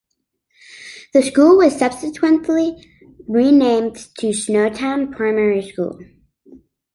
The 1.13 1.21
school 1.21 1.57
was 1.59 1.77
subsequently 1.77 2.91
renamed 3.27 3.97
to 4.17 4.29
Snowtown 4.29 5.11
Primary 5.11 5.61
School. 5.61 5.99